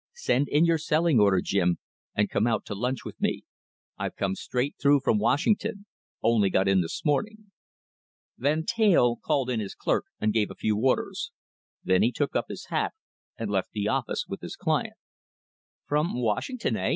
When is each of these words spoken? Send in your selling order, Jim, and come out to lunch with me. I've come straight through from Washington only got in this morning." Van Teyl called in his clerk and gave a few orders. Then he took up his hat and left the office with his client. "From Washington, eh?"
Send 0.15 0.47
in 0.47 0.65
your 0.65 0.79
selling 0.79 1.19
order, 1.19 1.41
Jim, 1.41 1.77
and 2.15 2.27
come 2.27 2.47
out 2.47 2.65
to 2.65 2.73
lunch 2.73 3.05
with 3.05 3.21
me. 3.21 3.43
I've 3.99 4.15
come 4.15 4.33
straight 4.33 4.73
through 4.81 5.01
from 5.01 5.19
Washington 5.19 5.85
only 6.23 6.49
got 6.49 6.67
in 6.67 6.81
this 6.81 7.05
morning." 7.05 7.51
Van 8.35 8.63
Teyl 8.65 9.17
called 9.21 9.47
in 9.51 9.59
his 9.59 9.75
clerk 9.75 10.05
and 10.19 10.33
gave 10.33 10.49
a 10.49 10.55
few 10.55 10.75
orders. 10.75 11.31
Then 11.83 12.01
he 12.01 12.11
took 12.11 12.35
up 12.35 12.45
his 12.49 12.65
hat 12.69 12.95
and 13.37 13.51
left 13.51 13.73
the 13.73 13.89
office 13.89 14.25
with 14.27 14.41
his 14.41 14.55
client. 14.55 14.95
"From 15.85 16.19
Washington, 16.19 16.75
eh?" 16.77 16.89